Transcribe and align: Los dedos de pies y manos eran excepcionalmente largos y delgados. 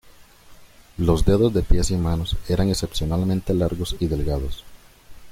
Los 0.97 1.25
dedos 1.25 1.53
de 1.53 1.61
pies 1.61 1.91
y 1.91 1.95
manos 1.95 2.35
eran 2.49 2.69
excepcionalmente 2.69 3.53
largos 3.53 3.95
y 3.99 4.07
delgados. 4.07 4.63